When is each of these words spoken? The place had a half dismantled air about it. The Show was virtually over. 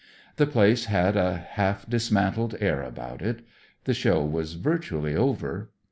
The 0.37 0.47
place 0.47 0.85
had 0.85 1.15
a 1.15 1.37
half 1.37 1.87
dismantled 1.87 2.55
air 2.59 2.81
about 2.81 3.21
it. 3.21 3.45
The 3.83 3.93
Show 3.93 4.25
was 4.25 4.53
virtually 4.53 5.15
over. 5.15 5.69